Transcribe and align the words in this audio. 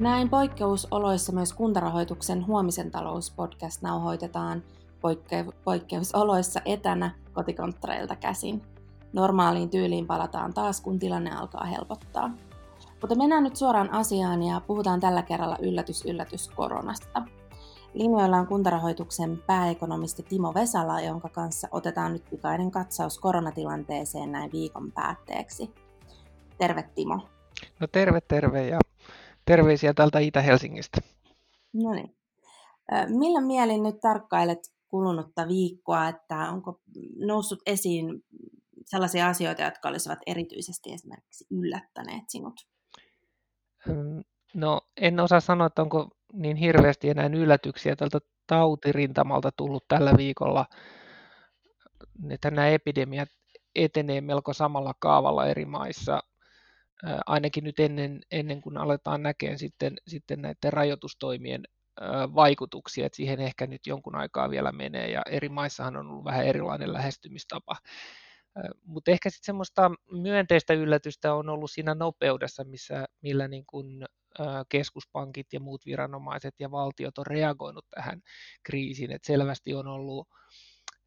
Näin 0.00 0.30
poikkeusoloissa 0.30 1.32
myös 1.32 1.52
kuntarahoituksen 1.52 2.46
Huomisen 2.46 2.90
talous-podcast 2.90 3.82
nauhoitetaan 3.82 4.62
poikke- 5.00 5.52
poikkeusoloissa 5.64 6.60
etänä 6.64 7.10
kotikonttoreilta 7.32 8.16
käsin. 8.16 8.62
Normaaliin 9.12 9.70
tyyliin 9.70 10.06
palataan 10.06 10.54
taas, 10.54 10.80
kun 10.80 10.98
tilanne 10.98 11.30
alkaa 11.30 11.64
helpottaa. 11.64 12.30
Mutta 13.00 13.14
mennään 13.14 13.42
nyt 13.42 13.56
suoraan 13.56 13.92
asiaan 13.92 14.42
ja 14.42 14.60
puhutaan 14.66 15.00
tällä 15.00 15.22
kerralla 15.22 15.56
yllätys 15.62 16.04
yllätys 16.04 16.48
koronasta. 16.48 17.22
Linjoilla 17.94 18.36
on 18.36 18.46
kuntarahoituksen 18.46 19.42
pääekonomisti 19.46 20.22
Timo 20.22 20.54
Vesala, 20.54 21.00
jonka 21.00 21.28
kanssa 21.28 21.68
otetaan 21.70 22.12
nyt 22.12 22.24
pikainen 22.30 22.70
katsaus 22.70 23.18
koronatilanteeseen 23.18 24.32
näin 24.32 24.52
viikon 24.52 24.92
päätteeksi. 24.92 25.74
Terve 26.58 26.82
Timo. 26.94 27.20
No 27.80 27.86
terve 27.86 28.20
terve 28.20 28.66
ja 28.66 28.78
terveisiä 29.50 29.94
täältä 29.94 30.18
Itä-Helsingistä. 30.18 31.00
No 31.72 31.94
niin. 31.94 32.16
Millä 33.08 33.40
mielin 33.40 33.82
nyt 33.82 34.00
tarkkailet 34.00 34.58
kulunutta 34.88 35.48
viikkoa, 35.48 36.08
että 36.08 36.36
onko 36.36 36.80
noussut 37.26 37.58
esiin 37.66 38.24
sellaisia 38.86 39.28
asioita, 39.28 39.62
jotka 39.62 39.88
olisivat 39.88 40.18
erityisesti 40.26 40.92
esimerkiksi 40.92 41.46
yllättäneet 41.50 42.24
sinut? 42.28 42.54
No 44.54 44.80
en 44.96 45.20
osaa 45.20 45.40
sanoa, 45.40 45.66
että 45.66 45.82
onko 45.82 46.08
niin 46.32 46.56
hirveästi 46.56 47.08
enää 47.08 47.26
yllätyksiä 47.26 47.96
tältä 47.96 48.18
tautirintamalta 48.46 49.52
tullut 49.56 49.84
tällä 49.88 50.12
viikolla. 50.16 50.66
Että 52.30 52.50
nämä 52.50 52.68
epidemiat 52.68 53.28
etenee 53.74 54.20
melko 54.20 54.52
samalla 54.52 54.94
kaavalla 54.98 55.46
eri 55.46 55.64
maissa, 55.64 56.22
ainakin 57.26 57.64
nyt 57.64 57.80
ennen, 57.80 58.20
ennen 58.30 58.60
kuin 58.60 58.76
aletaan 58.76 59.22
näkemään 59.22 59.58
sitten, 59.58 59.96
sitten 60.06 60.42
näiden 60.42 60.72
rajoitustoimien 60.72 61.62
vaikutuksia, 62.34 63.06
että 63.06 63.16
siihen 63.16 63.40
ehkä 63.40 63.66
nyt 63.66 63.86
jonkun 63.86 64.16
aikaa 64.16 64.50
vielä 64.50 64.72
menee, 64.72 65.10
ja 65.10 65.22
eri 65.30 65.48
maissahan 65.48 65.96
on 65.96 66.06
ollut 66.06 66.24
vähän 66.24 66.46
erilainen 66.46 66.92
lähestymistapa. 66.92 67.76
Mutta 68.84 69.10
ehkä 69.10 69.30
sitten 69.30 69.46
semmoista 69.46 69.90
myönteistä 70.10 70.74
yllätystä 70.74 71.34
on 71.34 71.48
ollut 71.48 71.70
siinä 71.70 71.94
nopeudessa, 71.94 72.64
missä, 72.64 73.06
millä 73.22 73.48
niin 73.48 73.64
kun 73.66 74.06
keskuspankit 74.68 75.52
ja 75.52 75.60
muut 75.60 75.86
viranomaiset 75.86 76.54
ja 76.58 76.70
valtiot 76.70 77.18
on 77.18 77.26
reagoinut 77.26 77.86
tähän 77.90 78.22
kriisiin. 78.62 79.12
Et 79.12 79.24
selvästi 79.24 79.74
on 79.74 79.86
ollut 79.86 80.28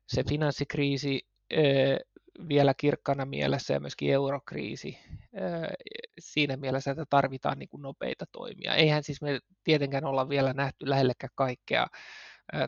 se 0.07 0.23
finanssikriisi 0.29 1.27
vielä 2.49 2.73
kirkkana 2.73 3.25
mielessä 3.25 3.73
ja 3.73 3.79
myöskin 3.79 4.13
eurokriisi 4.13 4.99
siinä 6.19 6.57
mielessä, 6.57 6.91
että 6.91 7.05
tarvitaan 7.09 7.59
niin 7.59 7.69
kuin 7.69 7.81
nopeita 7.81 8.25
toimia. 8.31 8.75
Eihän 8.75 9.03
siis 9.03 9.21
me 9.21 9.39
tietenkään 9.63 10.05
olla 10.05 10.29
vielä 10.29 10.53
nähty 10.53 10.89
lähellekään 10.89 11.33
kaikkea 11.35 11.87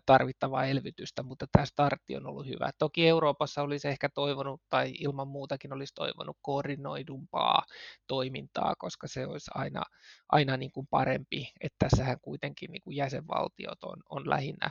tarvittavaa 0.05 0.65
elvytystä, 0.65 1.23
mutta 1.23 1.45
tämä 1.51 1.65
startti 1.65 2.15
on 2.15 2.25
ollut 2.25 2.47
hyvä. 2.47 2.71
Toki 2.79 3.07
Euroopassa 3.07 3.61
olisi 3.61 3.87
ehkä 3.87 4.09
toivonut, 4.09 4.61
tai 4.69 4.93
ilman 4.99 5.27
muutakin 5.27 5.73
olisi 5.73 5.93
toivonut 5.93 6.37
koordinoidumpaa 6.41 7.63
toimintaa, 8.07 8.73
koska 8.77 9.07
se 9.07 9.27
olisi 9.27 9.51
aina, 9.53 9.81
aina 10.29 10.57
niin 10.57 10.71
kuin 10.71 10.87
parempi, 10.87 11.51
että 11.61 11.75
tässähän 11.79 12.17
kuitenkin 12.21 12.71
niin 12.71 12.81
kuin 12.81 12.95
jäsenvaltiot 12.95 13.83
on, 13.83 13.97
on 14.09 14.29
lähinnä 14.29 14.69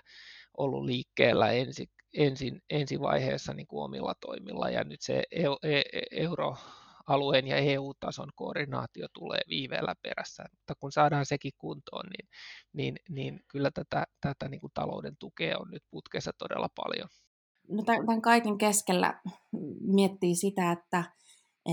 ollut 0.56 0.84
liikkeellä 0.84 1.50
ensi, 1.50 1.90
ensin, 2.14 2.62
ensivaiheessa 2.70 3.54
niin 3.54 3.66
kuin 3.66 3.84
omilla 3.84 4.14
toimilla, 4.20 4.70
ja 4.70 4.84
nyt 4.84 5.00
se 5.00 5.22
e, 5.30 5.44
e, 5.62 5.82
euro 6.10 6.56
alueen 7.06 7.46
ja 7.46 7.56
EU-tason 7.56 8.28
koordinaatio 8.34 9.06
tulee 9.14 9.40
viiveellä 9.48 9.94
perässä. 10.02 10.44
Mutta 10.52 10.74
kun 10.80 10.92
saadaan 10.92 11.26
sekin 11.26 11.52
kuntoon, 11.58 12.04
niin, 12.06 12.28
niin, 12.72 12.96
niin 13.08 13.40
kyllä 13.48 13.70
tätä, 13.70 14.04
tätä 14.20 14.48
niin 14.48 14.60
kuin 14.60 14.72
talouden 14.74 15.16
tukea 15.18 15.58
on 15.58 15.70
nyt 15.70 15.82
putkessa 15.90 16.30
todella 16.38 16.68
paljon. 16.74 17.08
No 17.68 17.82
tämän 17.82 18.22
kaiken 18.22 18.58
keskellä 18.58 19.20
miettii 19.80 20.34
sitä, 20.34 20.72
että, 20.72 21.04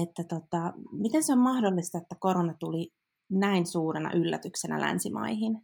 että 0.01 0.24
tota, 0.24 0.74
miten 0.91 1.24
se 1.24 1.34
on 1.34 1.40
mahdollista, 1.40 1.97
että 1.97 2.16
korona 2.19 2.53
tuli 2.59 2.90
näin 3.30 3.66
suurena 3.66 4.12
yllätyksenä 4.13 4.81
länsimaihin. 4.81 5.62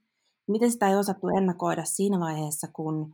Miten 0.48 0.72
sitä 0.72 0.90
ei 0.90 0.96
osattu 0.96 1.28
ennakoida 1.28 1.86
siinä 1.86 2.20
vaiheessa, 2.20 2.68
kun 2.74 3.14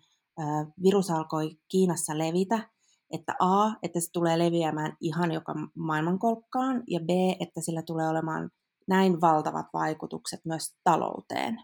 virus 0.83 1.11
alkoi 1.11 1.57
Kiinassa 1.67 2.17
levitä 2.17 2.69
että 3.13 3.35
A, 3.39 3.71
että 3.83 3.99
se 3.99 4.11
tulee 4.11 4.39
leviämään 4.39 4.97
ihan 5.01 5.31
joka 5.31 5.53
maailmankolkkaan, 5.75 6.83
ja 6.87 6.99
B, 6.99 7.09
että 7.39 7.61
sillä 7.61 7.81
tulee 7.81 8.09
olemaan 8.09 8.49
näin 8.87 9.21
valtavat 9.21 9.65
vaikutukset 9.73 10.39
myös 10.45 10.75
talouteen? 10.83 11.59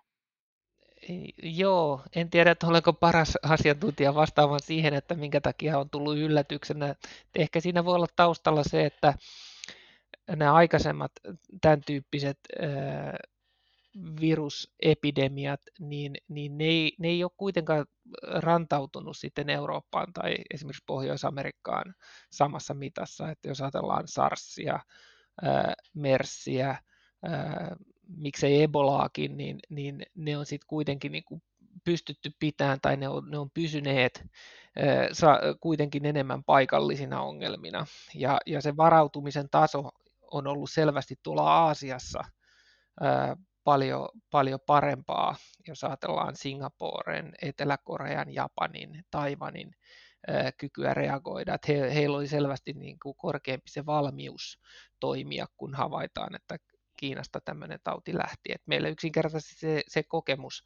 Joo, 1.44 2.02
en 2.16 2.30
tiedä, 2.30 2.52
että 2.52 2.68
olenko 2.68 2.94
paras 2.94 3.38
asiantuntija 3.44 4.16
vastaamaan 4.16 4.59
siihen, 4.63 4.94
että 4.94 5.16
minkä 5.16 5.41
takia 5.41 5.80
on 5.80 5.90
tullut 5.90 6.18
yllätyksenä. 6.18 6.96
Ehkä 7.36 7.59
siinä 7.59 7.86
voi 7.86 7.96
olla 7.96 8.07
taustalla 8.16 8.63
se, 8.63 8.86
että 8.86 9.13
nämä 10.30 10.53
aikaisemmat 10.53 11.12
tämän 11.62 11.81
tyyppiset 11.86 12.40
virusepidemiat, 14.22 15.62
niin, 15.80 16.16
niin 16.28 16.57
ne, 16.57 16.66
ei, 16.66 16.96
ne 17.00 17.07
ei 17.07 17.24
ole 17.24 17.31
kuitenkaan 17.38 17.86
rantautunut 18.23 19.17
sitten 19.17 19.49
Eurooppaan 19.49 20.13
tai 20.13 20.35
esimerkiksi 20.53 20.83
Pohjois-Amerikkaan 20.85 21.93
samassa 22.31 22.73
mitassa. 22.73 23.31
Että 23.31 23.47
jos 23.47 23.61
ajatellaan 23.61 24.07
SARSia, 24.07 24.79
MERSiä, 25.93 26.75
miksei 28.07 28.63
Ebolaakin, 28.63 29.37
niin, 29.37 29.59
niin 29.69 30.05
ne 30.15 30.37
on 30.37 30.45
sitten 30.45 30.67
kuitenkin 30.67 31.11
niin 31.11 31.23
kuin 31.23 31.41
pystytty 31.83 32.31
pitämään 32.39 32.79
tai 32.81 32.97
ne 32.97 33.07
on, 33.09 33.31
ne 33.31 33.37
on 33.37 33.49
pysyneet 33.53 34.25
kuitenkin 35.59 36.05
enemmän 36.05 36.43
paikallisina 36.43 37.21
ongelmina. 37.21 37.85
Ja, 38.15 38.39
ja 38.45 38.61
se 38.61 38.77
varautumisen 38.77 39.49
taso 39.49 39.89
on 40.31 40.47
ollut 40.47 40.69
selvästi 40.71 41.15
tuolla 41.23 41.53
Aasiassa 41.53 42.23
paljon, 43.69 44.09
paljon 44.31 44.59
parempaa, 44.66 45.35
jos 45.68 45.84
ajatellaan 45.84 46.35
Singaporen, 46.35 47.34
Etelä-Korean, 47.41 48.34
Japanin, 48.34 49.03
Taivanin 49.12 49.72
kykyä 50.57 50.94
reagoida. 50.94 51.53
Että 51.53 51.72
he, 51.72 51.94
heillä 51.94 52.18
oli 52.18 52.28
selvästi 52.28 52.74
niin 52.74 52.97
kuin 53.03 53.16
korkeampi 53.18 53.69
se 53.69 53.85
valmius 53.85 54.59
toimia, 55.00 55.46
kun 55.57 55.75
havaitaan, 55.75 56.35
että 56.35 56.57
Kiinasta 56.97 57.41
tämmöinen 57.46 57.80
tauti 57.84 58.18
lähti. 58.18 58.52
Et 58.53 58.62
meillä 58.66 58.90
yksinkertaisesti 58.90 59.56
se, 59.56 59.81
se 59.88 60.03
kokemus 60.03 60.63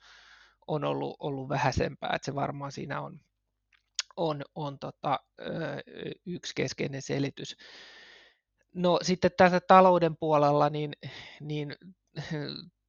on 0.68 0.84
ollut, 0.84 1.16
ollut 1.20 1.50
vähäisempää, 1.50 2.12
että 2.16 2.25
se 2.25 2.35
varmaan 2.35 2.72
siinä 2.72 3.02
on, 3.02 3.20
on, 4.16 4.41
on 4.56 4.80
tota, 4.80 5.20
yksi 6.25 6.53
keskeinen 6.56 7.02
selitys. 7.02 7.56
No 8.75 9.00
sitten 9.02 9.31
tässä 9.38 9.59
talouden 9.59 10.18
puolella, 10.18 10.70
niin, 10.70 10.94
niin 11.41 11.75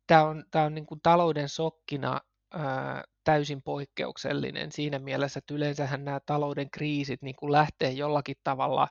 tämä 0.07 0.25
on, 0.25 0.45
tämä 0.51 0.65
on 0.65 0.75
niin 0.75 0.87
kuin 0.87 1.01
talouden 1.03 1.49
sokkina 1.49 2.21
ää, 2.53 3.05
täysin 3.25 3.63
poikkeuksellinen. 3.63 4.73
Siinä 4.73 4.99
mielessä, 4.99 5.39
että 5.39 5.55
yleensähän 5.55 6.05
nämä 6.05 6.21
talouden 6.27 6.71
kriisit 6.71 7.23
niin 7.23 7.37
kuin 7.37 7.53
lähtee 7.53 7.91
jollakin 7.91 8.37
tavalla 8.45 8.89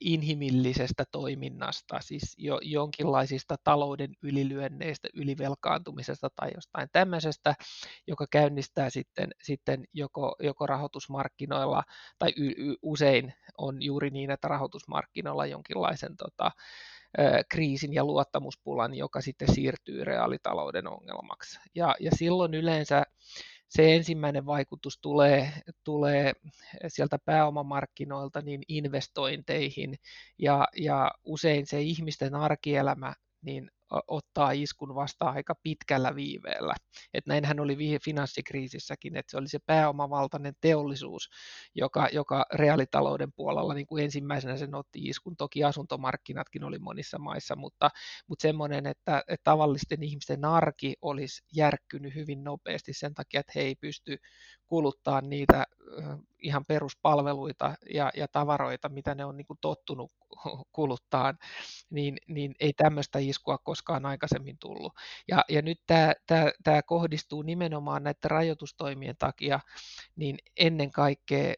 inhimillisestä 0.00 1.04
toiminnasta, 1.12 2.00
siis 2.00 2.34
jo, 2.38 2.58
jonkinlaisista 2.62 3.56
talouden 3.64 4.12
ylilyönneistä, 4.22 5.08
ylivelkaantumisesta 5.14 6.28
tai 6.36 6.50
jostain 6.54 6.88
tämmöisestä, 6.92 7.54
joka 8.06 8.26
käynnistää 8.30 8.90
sitten, 8.90 9.30
sitten 9.42 9.84
joko, 9.92 10.36
joko 10.40 10.66
rahoitusmarkkinoilla, 10.66 11.82
tai 12.18 12.32
y, 12.36 12.48
y, 12.48 12.74
usein 12.82 13.34
on 13.58 13.82
juuri 13.82 14.10
niin, 14.10 14.30
että 14.30 14.48
rahoitusmarkkinoilla 14.48 15.46
jonkinlaisen 15.46 16.16
tota, 16.16 16.50
kriisin 17.48 17.94
ja 17.94 18.04
luottamuspulan, 18.04 18.94
joka 18.94 19.20
sitten 19.20 19.54
siirtyy 19.54 20.04
reaalitalouden 20.04 20.86
ongelmaksi. 20.86 21.58
Ja, 21.74 21.94
ja 22.00 22.10
silloin 22.14 22.54
yleensä 22.54 23.02
se 23.68 23.94
ensimmäinen 23.94 24.46
vaikutus 24.46 24.98
tulee, 25.02 25.52
tulee 25.84 26.32
sieltä 26.88 27.18
pääomamarkkinoilta 27.24 28.40
niin 28.40 28.62
investointeihin 28.68 29.94
ja, 30.38 30.68
ja 30.76 31.10
usein 31.24 31.66
se 31.66 31.80
ihmisten 31.80 32.34
arkielämä 32.34 33.14
niin 33.42 33.70
ottaa 34.08 34.50
iskun 34.50 34.94
vastaan 34.94 35.34
aika 35.34 35.54
pitkällä 35.62 36.14
viiveellä. 36.14 36.74
Et 37.14 37.26
näinhän 37.26 37.60
oli 37.60 37.98
finanssikriisissäkin, 38.04 39.16
että 39.16 39.30
se 39.30 39.36
oli 39.36 39.48
se 39.48 39.58
pääomavaltainen 39.66 40.54
teollisuus, 40.60 41.28
joka, 41.74 42.08
joka 42.12 42.46
reaalitalouden 42.54 43.32
puolella 43.36 43.74
niin 43.74 43.86
kuin 43.86 44.04
ensimmäisenä 44.04 44.56
sen 44.56 44.74
otti 44.74 44.98
iskun. 45.02 45.36
Toki 45.36 45.64
asuntomarkkinatkin 45.64 46.64
oli 46.64 46.78
monissa 46.78 47.18
maissa, 47.18 47.56
mutta, 47.56 47.90
mutta 48.26 48.42
semmoinen, 48.42 48.86
että, 48.86 49.22
että 49.28 49.44
tavallisten 49.44 50.02
ihmisten 50.02 50.44
arki 50.44 50.94
olisi 51.02 51.42
järkkynyt 51.56 52.14
hyvin 52.14 52.44
nopeasti 52.44 52.92
sen 52.92 53.14
takia, 53.14 53.40
että 53.40 53.52
he 53.54 53.60
ei 53.60 53.74
pysty 53.74 54.16
kuluttaa 54.74 55.20
niitä 55.20 55.66
ihan 56.38 56.64
peruspalveluita 56.64 57.74
ja, 57.94 58.10
ja 58.16 58.28
tavaroita, 58.28 58.88
mitä 58.88 59.14
ne 59.14 59.24
on 59.24 59.36
niin 59.36 59.46
kuin 59.46 59.58
tottunut 59.60 60.12
kuluttaa, 60.72 61.34
niin, 61.90 62.16
niin 62.28 62.54
ei 62.60 62.72
tämmöistä 62.72 63.18
iskua 63.18 63.58
koskaan 63.58 64.06
aikaisemmin 64.06 64.58
tullut. 64.58 64.92
Ja, 65.28 65.44
ja 65.48 65.62
nyt 65.62 65.80
tämä, 65.86 66.12
tämä, 66.26 66.52
tämä 66.64 66.82
kohdistuu 66.82 67.42
nimenomaan 67.42 68.02
näiden 68.02 68.30
rajoitustoimien 68.30 69.16
takia 69.18 69.60
niin 70.16 70.38
ennen 70.56 70.90
kaikkea 70.90 71.54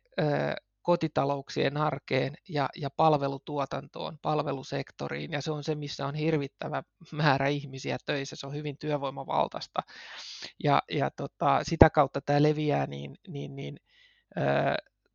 kotitalouksien 0.87 1.77
arkeen 1.77 2.35
ja, 2.49 2.69
ja 2.77 2.91
palvelutuotantoon, 2.91 4.19
palvelusektoriin, 4.23 5.33
ja 5.33 5.43
se 5.43 5.53
on 5.53 5.65
se, 5.65 5.75
missä 5.75 6.06
on 6.06 6.15
hirvittävä 6.15 6.83
määrä 7.12 7.49
ihmisiä 7.49 7.97
töissä, 8.06 8.37
se 8.37 8.47
on 8.47 8.55
hyvin 8.55 8.79
työvoimavaltaista, 8.79 9.81
ja, 10.65 10.83
ja 10.91 11.11
tota, 11.11 11.61
sitä 11.62 11.91
kautta 11.91 12.21
tämä 12.21 12.43
leviää 12.43 12.87
niin, 12.87 13.15
niin, 13.29 13.56
niin 13.56 13.77
ö, 14.37 14.43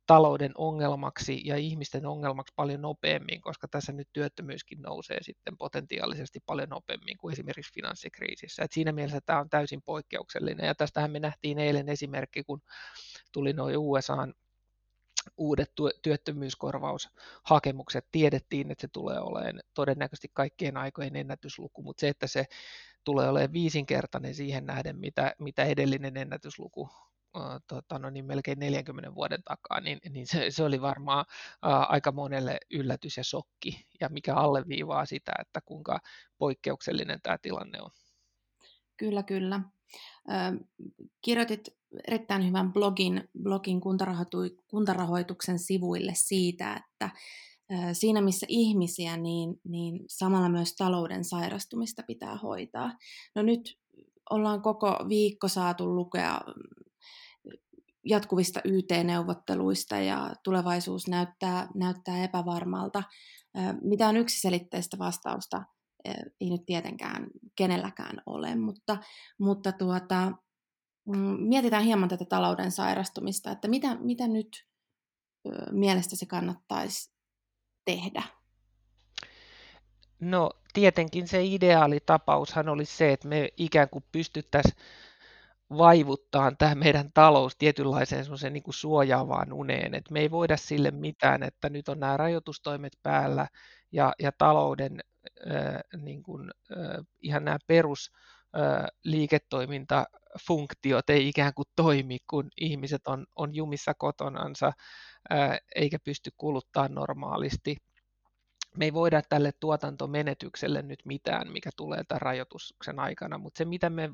talouden 0.06 0.52
ongelmaksi 0.54 1.40
ja 1.44 1.56
ihmisten 1.56 2.06
ongelmaksi 2.06 2.52
paljon 2.56 2.82
nopeammin, 2.82 3.40
koska 3.40 3.68
tässä 3.68 3.92
nyt 3.92 4.08
työttömyyskin 4.12 4.82
nousee 4.82 5.18
sitten 5.22 5.58
potentiaalisesti 5.58 6.40
paljon 6.46 6.68
nopeammin 6.68 7.18
kuin 7.18 7.32
esimerkiksi 7.32 7.74
finanssikriisissä. 7.74 8.62
Et 8.62 8.72
siinä 8.72 8.92
mielessä 8.92 9.20
tämä 9.26 9.40
on 9.40 9.50
täysin 9.50 9.82
poikkeuksellinen, 9.82 10.66
ja 10.66 10.74
tästähän 10.74 11.10
me 11.10 11.20
nähtiin 11.20 11.58
eilen 11.58 11.88
esimerkki, 11.88 12.44
kun 12.44 12.62
tuli 13.32 13.52
noin 13.52 13.78
USAn 13.78 14.34
uudet 15.36 15.72
työttömyyskorvaushakemukset. 16.02 18.06
Tiedettiin, 18.12 18.70
että 18.70 18.82
se 18.82 18.88
tulee 18.88 19.20
olemaan 19.20 19.60
todennäköisesti 19.74 20.30
kaikkien 20.32 20.76
aikojen 20.76 21.16
ennätysluku, 21.16 21.82
mutta 21.82 22.00
se, 22.00 22.08
että 22.08 22.26
se 22.26 22.44
tulee 23.04 23.28
olemaan 23.28 23.52
viisinkertainen 23.52 24.34
siihen 24.34 24.66
nähden, 24.66 24.98
mitä, 24.98 25.34
mitä 25.38 25.64
edellinen 25.64 26.16
ennätysluku 26.16 26.90
tota, 27.66 27.98
no 27.98 28.10
niin 28.10 28.24
melkein 28.24 28.58
40 28.58 29.14
vuoden 29.14 29.42
takaa, 29.42 29.80
niin, 29.80 29.98
niin 30.10 30.26
se, 30.26 30.50
se 30.50 30.64
oli 30.64 30.80
varmaan 30.80 31.24
aika 31.88 32.12
monelle 32.12 32.58
yllätys 32.70 33.16
ja 33.16 33.24
shokki, 33.24 33.86
ja 34.00 34.08
mikä 34.08 34.34
alleviivaa 34.34 35.06
sitä, 35.06 35.32
että 35.40 35.60
kuinka 35.64 36.00
poikkeuksellinen 36.38 37.20
tämä 37.22 37.38
tilanne 37.38 37.80
on. 37.80 37.90
Kyllä, 38.96 39.22
kyllä. 39.22 39.60
Kirjoitit 41.24 41.68
erittäin 42.08 42.46
hyvän 42.46 42.72
blogin, 42.72 43.28
blogin 43.42 43.80
kuntarahoituksen 44.70 45.58
sivuille 45.58 46.12
siitä, 46.14 46.72
että 46.76 47.10
siinä 47.92 48.20
missä 48.20 48.46
ihmisiä, 48.48 49.16
niin, 49.16 49.60
niin 49.64 50.00
samalla 50.08 50.48
myös 50.48 50.74
talouden 50.76 51.24
sairastumista 51.24 52.02
pitää 52.06 52.36
hoitaa. 52.36 52.92
No 53.34 53.42
nyt 53.42 53.78
ollaan 54.30 54.62
koko 54.62 54.98
viikko 55.08 55.48
saatu 55.48 55.94
lukea 55.94 56.40
jatkuvista 58.04 58.60
YT-neuvotteluista 58.64 59.96
ja 59.96 60.34
tulevaisuus 60.44 61.08
näyttää, 61.08 61.68
näyttää 61.74 62.24
epävarmalta. 62.24 63.02
Mitään 63.82 64.16
yksiselitteistä 64.16 64.98
vastausta 64.98 65.62
ei 66.40 66.50
nyt 66.50 66.66
tietenkään 66.66 67.26
kenelläkään 67.56 68.22
ole, 68.26 68.56
mutta, 68.56 68.98
mutta 69.38 69.72
tuota, 69.72 70.32
mm, 71.06 71.36
mietitään 71.40 71.84
hieman 71.84 72.08
tätä 72.08 72.24
talouden 72.24 72.70
sairastumista, 72.70 73.50
että 73.50 73.68
mitä, 73.68 73.94
mitä 73.94 74.28
nyt 74.28 74.66
mielestäsi 75.70 76.26
kannattaisi 76.26 77.12
tehdä? 77.84 78.22
No 80.20 80.50
tietenkin 80.72 81.28
se 81.28 81.44
ideaalitapaushan 81.44 82.68
olisi 82.68 82.96
se, 82.96 83.12
että 83.12 83.28
me 83.28 83.48
ikään 83.56 83.88
kuin 83.88 84.04
pystyttäisiin 84.12 84.76
vaivuttaa 85.78 86.52
tämä 86.58 86.74
meidän 86.74 87.12
talous 87.14 87.56
tietynlaiseen 87.56 88.24
niin 88.52 88.62
kuin 88.62 88.74
suojaavaan 88.74 89.52
uneen. 89.52 89.94
Et 89.94 90.10
me 90.10 90.20
ei 90.20 90.30
voida 90.30 90.56
sille 90.56 90.90
mitään, 90.90 91.42
että 91.42 91.68
nyt 91.68 91.88
on 91.88 92.00
nämä 92.00 92.16
rajoitustoimet 92.16 92.92
päällä 93.02 93.48
ja, 93.92 94.12
ja 94.18 94.32
talouden 94.32 95.00
niin 95.96 96.22
kuin, 96.22 96.50
ihan 97.20 97.44
nämä 97.44 97.58
perus 97.66 98.10
liiketoimintafunktiot 99.04 101.10
ei 101.10 101.28
ikään 101.28 101.54
kuin 101.54 101.68
toimi, 101.76 102.18
kun 102.30 102.48
ihmiset 102.56 103.06
on, 103.06 103.26
on 103.36 103.54
jumissa 103.54 103.94
kotonansa 103.94 104.72
eikä 105.74 105.98
pysty 106.04 106.30
kuluttaa 106.36 106.88
normaalisti. 106.88 107.76
Me 108.76 108.84
ei 108.84 108.92
voida 108.92 109.22
tälle 109.28 109.52
tuotantomenetykselle 109.60 110.82
nyt 110.82 111.00
mitään, 111.04 111.52
mikä 111.52 111.70
tulee 111.76 112.04
tämän 112.08 112.22
rajoituksen 112.22 112.98
aikana, 112.98 113.38
mutta 113.38 113.58
se 113.58 113.64
mitä 113.64 113.90
me 113.90 114.10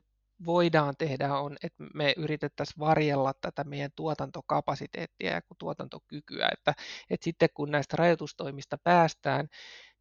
voidaan 0.47 0.95
tehdä 0.99 1.35
on, 1.35 1.57
että 1.63 1.85
me 1.95 2.15
yritettäisiin 2.17 2.79
varjella 2.79 3.33
tätä 3.41 3.65
meidän 3.65 3.91
tuotantokapasiteettia 3.97 5.33
ja 5.33 5.41
tuotantokykyä, 5.59 6.49
että, 6.53 6.75
että 7.11 7.25
sitten 7.25 7.49
kun 7.55 7.71
näistä 7.71 7.97
rajoitustoimista 7.97 8.79
päästään, 8.79 9.49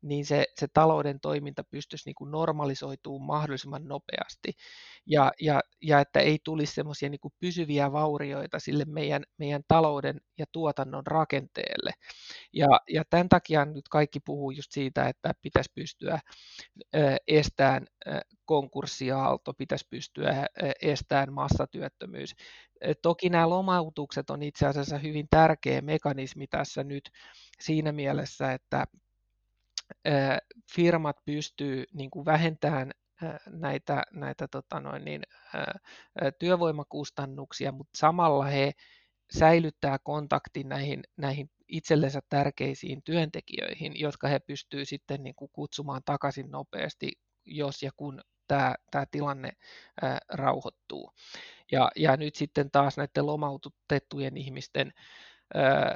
niin 0.08 0.26
se, 0.26 0.46
se 0.60 0.68
talouden 0.74 1.20
toiminta 1.20 1.64
pystyisi 1.64 2.10
niin 2.10 2.16
kuin 2.16 2.32
normalisoitumaan 2.32 3.28
mahdollisimman 3.28 3.88
nopeasti 3.88 4.54
ja, 5.06 5.32
ja, 5.42 5.62
ja 5.82 6.00
että 6.00 6.20
ei 6.20 6.40
tulisi 6.44 6.74
semmoisia 6.74 7.10
niin 7.10 7.20
pysyviä 7.40 7.92
vaurioita 7.92 8.60
sille 8.60 8.86
meidän, 8.86 9.24
meidän 9.38 9.62
talouden 9.68 10.22
ja 10.38 10.46
tuotannon 10.52 11.08
rakenteelle. 11.08 11.92
Ja, 12.54 12.68
ja 12.90 13.04
tämän 13.10 13.30
takia 13.30 13.66
nyt 13.66 13.90
kaikki 13.90 14.20
puhuu 14.20 14.52
just 14.52 14.72
siitä, 14.72 15.08
että 15.10 15.34
pitäisi 15.42 15.72
pystyä 15.76 16.20
estämään 17.28 17.86
konkurssiaalto, 18.46 19.54
pitäisi 19.54 19.88
pystyä 19.90 20.48
estämään 20.82 21.34
massatyöttömyys. 21.34 22.36
Toki 23.02 23.30
nämä 23.30 23.50
lomautukset 23.50 24.30
on 24.30 24.44
itse 24.44 24.68
asiassa 24.68 24.98
hyvin 24.98 25.28
tärkeä 25.30 25.82
mekanismi 25.82 26.48
tässä 26.48 26.84
nyt 26.84 27.10
siinä 27.60 27.92
mielessä, 27.92 28.54
että 28.54 28.86
firmat 30.76 31.18
pystyy 31.26 31.84
niin 31.94 32.10
kuin 32.10 32.26
vähentämään 32.26 32.92
näitä, 33.50 34.04
näitä 34.12 34.48
tota 34.48 34.80
noin 34.80 35.06
niin, 35.06 35.22
työvoimakustannuksia, 36.40 37.72
mutta 37.72 37.98
samalla 37.98 38.46
he 38.46 38.72
säilyttää 39.34 40.00
kontaktin 40.04 40.70
näihin, 40.70 41.04
näihin 41.18 41.50
itsellensä 41.68 42.20
tärkeisiin 42.30 43.04
työntekijöihin, 43.04 44.00
jotka 44.00 44.28
he 44.28 44.40
pystyvät 44.40 44.90
sitten 44.90 45.24
niin 45.24 45.36
kuin 45.36 45.52
kutsumaan 45.54 46.02
takaisin 46.06 46.52
nopeasti, 46.52 47.12
jos 47.46 47.84
ja 47.84 47.92
kun 47.98 48.22
tämä, 48.48 48.76
tämä 48.92 49.06
tilanne 49.12 49.52
ää, 50.02 50.20
rauhoittuu. 50.30 51.12
Ja, 51.72 51.92
ja 51.96 52.18
nyt 52.18 52.36
sitten 52.36 52.72
taas 52.72 52.98
näiden 52.98 53.26
lomautettujen 53.26 54.38
ihmisten 54.38 54.94
ää, 55.54 55.96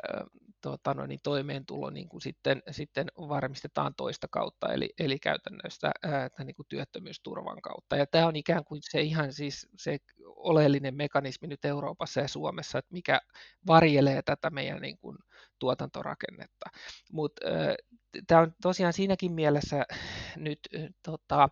tota, 0.62 0.94
no, 0.94 1.06
niin 1.06 1.19
toimeentulo 1.24 1.90
niin 1.90 2.10
kuin 2.10 2.22
sitten, 2.22 2.63
sitten 2.72 3.08
varmistetaan 3.18 3.96
toista 3.96 4.28
kautta, 4.28 4.74
eli, 4.74 4.90
eli 5.00 5.19
käytännössä 5.19 5.92
ää, 6.03 6.30
niin 6.44 6.56
kuin 6.56 6.65
työttömyysturvan 6.70 7.62
kautta. 7.62 7.96
Ja 7.96 8.06
tämä 8.08 8.27
on 8.27 8.36
ikään 8.36 8.63
kuin 8.63 8.82
se 8.84 9.01
ihan 9.01 9.34
siis 9.34 9.68
se 9.77 9.98
oleellinen 10.25 10.96
mekanismi 10.96 11.48
nyt 11.48 11.65
Euroopassa 11.65 12.20
ja 12.20 12.27
Suomessa, 12.27 12.77
että 12.77 12.94
mikä 12.94 13.22
varjelee 13.68 14.22
tätä 14.22 14.50
meidän 14.50 14.82
niin 14.82 14.98
kuin, 14.98 15.18
tuotantorakennetta. 15.60 16.70
Mutta 17.12 17.41
tämä 18.27 18.41
on 18.41 18.53
tosiaan 18.62 18.94
siinäkin 18.94 19.32
mielessä 19.32 19.86
nyt 20.36 20.60
tota, 21.03 21.50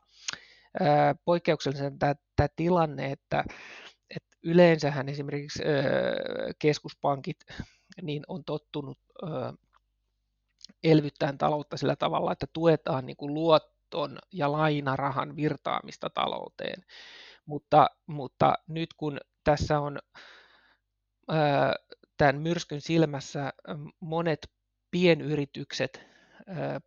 ää, 0.80 1.16
poikkeuksellisen 1.26 2.00
tämä 2.00 2.48
tilanne, 2.56 3.12
että 3.12 3.44
et 3.50 3.89
yleensähän 4.44 5.10
esimerkiksi 5.10 5.64
keskuspankit 6.60 7.38
niin 8.02 8.24
on 8.28 8.44
tottunut 8.44 9.00
elvyttämään 10.84 11.38
taloutta 11.38 11.78
sillä 11.78 11.96
tavalla, 11.96 12.32
että 12.32 12.48
tuetaan 12.54 13.06
niin 13.06 13.18
kuin 13.18 13.34
luotton 13.34 14.20
ja 14.34 14.52
lainarahan 14.52 15.36
virtaamista 15.36 16.10
talouteen. 16.10 16.84
Mutta, 17.46 17.90
mutta 18.08 18.54
nyt 18.68 18.94
kun 18.94 19.18
tässä 19.44 19.80
on 19.80 20.00
tämän 22.18 22.42
myrskyn 22.42 22.82
silmässä 22.82 23.54
monet 24.00 24.52
pienyritykset 24.92 26.06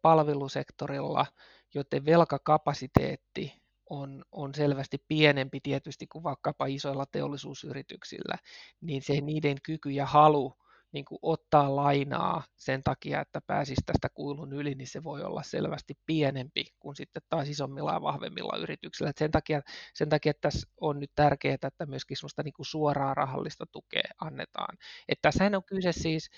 palvelusektorilla, 0.02 1.26
joiden 1.74 2.04
velkakapasiteetti 2.04 3.61
on, 3.92 4.24
on 4.32 4.54
selvästi 4.54 5.04
pienempi 5.08 5.60
tietysti 5.60 6.06
kuin 6.06 6.22
vaikkapa 6.22 6.66
isoilla 6.66 7.06
teollisuusyrityksillä, 7.06 8.38
niin 8.80 9.02
se 9.02 9.20
niiden 9.20 9.56
kyky 9.62 9.90
ja 9.90 10.06
halu 10.06 10.54
niin 10.92 11.04
kuin 11.04 11.18
ottaa 11.22 11.76
lainaa 11.76 12.44
sen 12.56 12.82
takia, 12.82 13.20
että 13.20 13.40
pääsisi 13.46 13.82
tästä 13.86 14.08
kuilun 14.14 14.52
yli, 14.52 14.74
niin 14.74 14.88
se 14.88 15.04
voi 15.04 15.22
olla 15.22 15.42
selvästi 15.42 15.94
pienempi 16.06 16.64
kuin 16.78 16.96
sitten 16.96 17.22
taas 17.28 17.48
isommilla 17.48 17.92
ja 17.92 18.02
vahvemmilla 18.02 18.58
yrityksillä. 18.58 19.10
Et 19.10 19.18
sen, 19.18 19.30
takia, 19.30 19.60
sen 19.94 20.08
takia 20.08 20.30
että 20.30 20.50
tässä 20.50 20.68
on 20.80 21.00
nyt 21.00 21.10
tärkeää, 21.14 21.54
että 21.62 21.86
myöskin 21.86 22.16
sellaista 22.16 22.42
niin 22.42 22.52
kuin 22.52 22.66
suoraa 22.66 23.14
rahallista 23.14 23.66
tukea 23.72 24.10
annetaan. 24.20 24.78
Et 25.08 25.18
tässähän 25.22 25.54
on 25.54 25.64
kyse 25.64 25.92
siis 25.92 26.30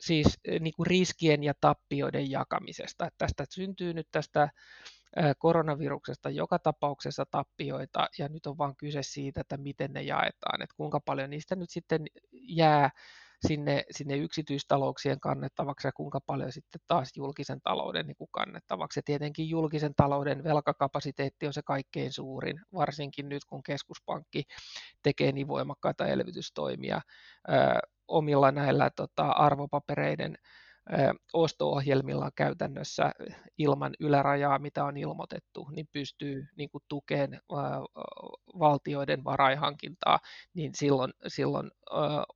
siis 0.00 0.38
niin 0.60 0.72
kuin 0.76 0.86
riskien 0.86 1.44
ja 1.44 1.54
tappioiden 1.60 2.30
jakamisesta. 2.30 3.06
Että 3.06 3.18
tästä 3.18 3.44
syntyy 3.50 3.94
nyt 3.94 4.08
tästä 4.12 4.48
koronaviruksesta 5.38 6.30
joka 6.30 6.58
tapauksessa 6.58 7.24
tappioita, 7.30 8.08
ja 8.18 8.28
nyt 8.28 8.46
on 8.46 8.58
vaan 8.58 8.76
kyse 8.76 9.02
siitä, 9.02 9.40
että 9.40 9.56
miten 9.56 9.92
ne 9.92 10.02
jaetaan, 10.02 10.62
että 10.62 10.76
kuinka 10.76 11.00
paljon 11.00 11.30
niistä 11.30 11.56
nyt 11.56 11.70
sitten 11.70 12.06
jää 12.32 12.90
sinne, 13.46 13.84
sinne 13.90 14.16
yksityistalouksien 14.16 15.20
kannettavaksi 15.20 15.88
ja 15.88 15.92
kuinka 15.92 16.20
paljon 16.20 16.52
sitten 16.52 16.80
taas 16.86 17.10
julkisen 17.16 17.60
talouden 17.60 18.06
niin 18.06 18.16
kuin 18.16 18.28
kannettavaksi. 18.32 18.98
Ja 18.98 19.02
tietenkin 19.02 19.48
julkisen 19.48 19.94
talouden 19.94 20.44
velkakapasiteetti 20.44 21.46
on 21.46 21.52
se 21.52 21.62
kaikkein 21.62 22.12
suurin, 22.12 22.60
varsinkin 22.74 23.28
nyt 23.28 23.44
kun 23.44 23.62
keskuspankki 23.62 24.42
tekee 25.02 25.32
niin 25.32 25.48
voimakkaita 25.48 26.06
elvytystoimia 26.06 27.00
ää, 27.48 27.80
omilla 28.08 28.52
näillä 28.52 28.90
tota, 28.96 29.26
arvopapereiden 29.26 30.38
osto-ohjelmilla 31.32 32.30
käytännössä 32.30 33.12
ilman 33.58 33.94
ylärajaa, 34.00 34.58
mitä 34.58 34.84
on 34.84 34.96
ilmoitettu, 34.96 35.68
niin 35.70 35.88
pystyy 35.92 36.46
niin 36.56 36.70
kuin 36.70 36.84
tukeen 36.88 37.40
valtioiden 38.58 39.24
varainhankintaa, 39.24 40.18
niin 40.54 40.74
silloin, 40.74 41.12
silloin 41.26 41.70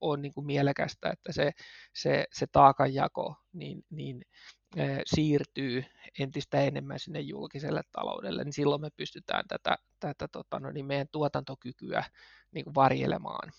on 0.00 0.22
niin 0.22 0.34
kuin 0.34 0.46
mielekästä, 0.46 1.10
että 1.10 1.32
se, 1.32 1.50
se, 1.94 2.24
se 2.32 2.46
taakanjako 2.52 3.34
niin, 3.52 3.82
niin 3.90 4.22
siirtyy 5.04 5.84
entistä 6.18 6.60
enemmän 6.60 6.98
sinne 6.98 7.20
julkiselle 7.20 7.82
taloudelle, 7.92 8.44
niin 8.44 8.52
silloin 8.52 8.80
me 8.80 8.88
pystytään 8.96 9.44
tätä, 9.48 9.76
tätä 10.00 10.28
tota, 10.28 10.60
no 10.60 10.70
niin 10.70 10.86
meidän 10.86 11.08
tuotantokykyä 11.12 12.04
niin 12.52 12.64
kuin 12.64 12.74
varjelemaan. 12.74 13.52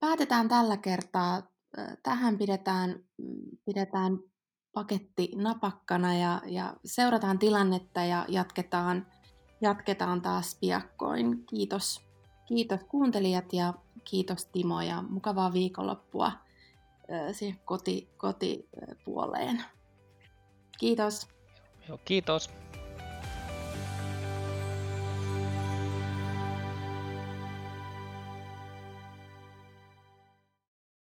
Päätetään 0.00 0.48
tällä 0.48 0.76
kertaa 0.76 1.55
tähän 2.02 2.38
pidetään, 2.38 3.04
pidetään 3.64 4.18
paketti 4.72 5.30
napakkana 5.34 6.14
ja, 6.14 6.42
ja 6.46 6.74
seurataan 6.84 7.38
tilannetta 7.38 8.04
ja 8.04 8.24
jatketaan, 8.28 9.06
jatketaan 9.60 10.22
taas 10.22 10.56
piakkoin. 10.60 11.46
Kiitos, 11.46 12.06
kiitos 12.48 12.80
kuuntelijat 12.88 13.52
ja 13.52 13.74
kiitos 14.04 14.46
Timo 14.46 14.80
ja 14.80 15.02
mukavaa 15.02 15.52
viikonloppua 15.52 16.32
siihen 17.32 17.58
koti, 17.64 18.08
kotipuoleen. 18.16 19.64
Kiitos. 20.78 21.28
Joo, 21.88 21.98
kiitos. 22.04 22.50